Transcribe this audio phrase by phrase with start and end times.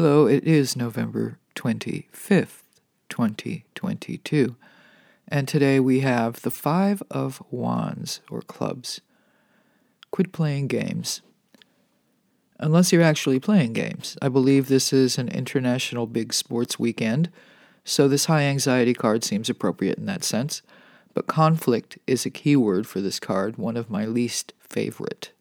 [0.00, 2.62] Hello, it is November 25th,
[3.08, 4.54] 2022,
[5.26, 9.00] and today we have the Five of Wands, or clubs.
[10.12, 11.20] Quit playing games.
[12.60, 14.16] Unless you're actually playing games.
[14.22, 17.28] I believe this is an international big sports weekend,
[17.84, 20.62] so this high anxiety card seems appropriate in that sense.
[21.12, 25.32] But conflict is a key word for this card, one of my least favorite.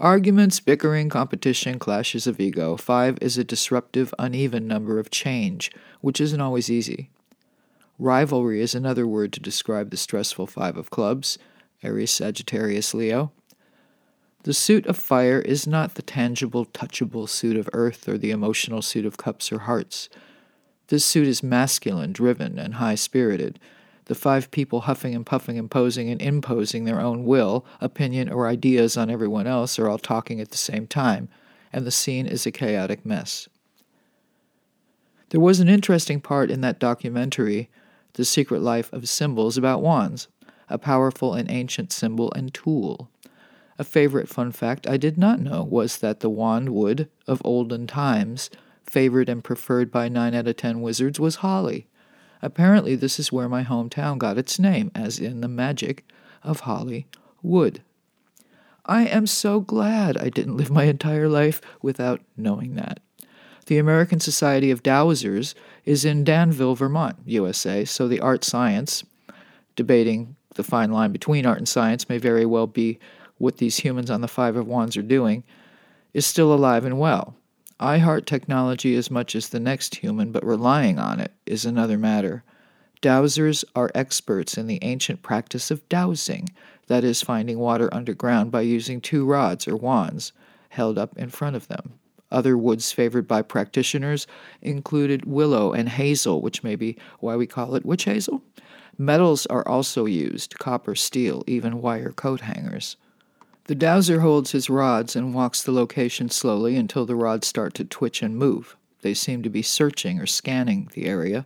[0.00, 2.76] Arguments, bickering, competition, clashes of ego.
[2.76, 7.10] Five is a disruptive, uneven number of change, which isn't always easy.
[7.98, 11.36] Rivalry is another word to describe the stressful Five of Clubs
[11.82, 13.32] Aries, Sagittarius, Leo.
[14.44, 18.82] The suit of fire is not the tangible, touchable suit of earth or the emotional
[18.82, 20.08] suit of cups or hearts.
[20.88, 23.58] This suit is masculine, driven, and high spirited
[24.08, 28.96] the five people huffing and puffing, imposing and imposing their own will, opinion, or ideas
[28.96, 31.28] on everyone else are all talking at the same time,
[31.72, 33.48] and the scene is a chaotic mess.
[35.28, 37.68] There was an interesting part in that documentary,
[38.14, 40.26] The Secret Life of Symbols, about wands,
[40.70, 43.10] a powerful and ancient symbol and tool.
[43.78, 47.86] A favorite fun fact I did not know was that the wand wood of olden
[47.86, 48.48] times,
[48.84, 51.86] favored and preferred by nine out of ten wizards, was holly
[52.40, 56.04] Apparently, this is where my hometown got its name, as in the magic
[56.42, 57.06] of Holly
[57.42, 57.82] Wood.
[58.86, 63.00] I am so glad I didn't live my entire life without knowing that.
[63.66, 69.04] The American Society of Dowsers is in Danville, Vermont, USA, so the art science,
[69.76, 72.98] debating the fine line between art and science may very well be
[73.36, 75.44] what these humans on the Five of Wands are doing,
[76.14, 77.34] is still alive and well.
[77.80, 81.96] I heart technology as much as the next human, but relying on it is another
[81.96, 82.42] matter.
[83.00, 86.48] Dowsers are experts in the ancient practice of dowsing,
[86.88, 90.32] that is, finding water underground by using two rods or wands
[90.70, 91.94] held up in front of them.
[92.32, 94.26] Other woods favored by practitioners
[94.60, 98.42] included willow and hazel, which may be why we call it witch hazel.
[98.98, 102.96] Metals are also used copper, steel, even wire coat hangers.
[103.68, 107.84] The dowser holds his rods and walks the location slowly until the rods start to
[107.84, 108.78] twitch and move.
[109.02, 111.44] They seem to be searching or scanning the area.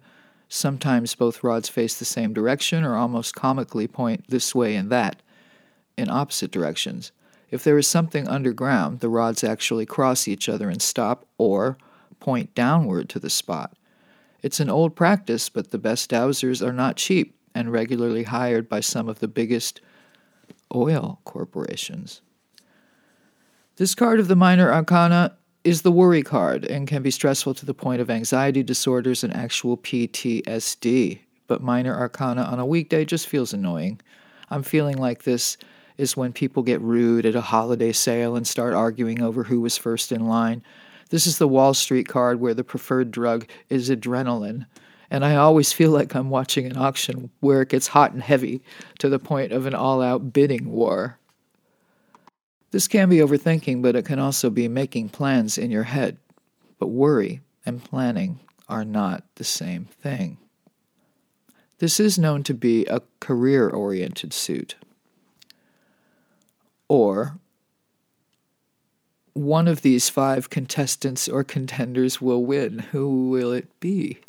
[0.49, 5.21] Sometimes both rods face the same direction or almost comically point this way and that,
[5.99, 7.11] in opposite directions.
[7.51, 11.77] If there is something underground, the rods actually cross each other and stop or
[12.21, 13.75] point downward to the spot.
[14.43, 18.79] It's an old practice, but the best dowsers are not cheap and regularly hired by
[18.79, 19.81] some of the biggest
[20.75, 22.21] oil corporations.
[23.77, 27.67] This card of the minor arcana is the worry card and can be stressful to
[27.67, 31.21] the point of anxiety disorders and actual PTSD.
[31.47, 34.01] But minor arcana on a weekday just feels annoying.
[34.51, 35.57] I'm feeling like this
[35.97, 39.77] is when people get rude at a holiday sale and start arguing over who was
[39.77, 40.63] first in line.
[41.11, 44.67] This is the Wall Street card where the preferred drug is adrenaline
[45.13, 48.63] and I always feel like I'm watching an auction where it gets hot and heavy
[48.99, 51.19] to the point of an all out bidding war.
[52.71, 56.17] This can be overthinking, but it can also be making plans in your head.
[56.79, 58.41] But worry and planning
[58.71, 60.39] are not the same thing.
[61.77, 64.77] This is known to be a career oriented suit.
[66.89, 67.37] Or
[69.35, 72.79] one of these five contestants or contenders will win.
[72.79, 74.21] Who will it be?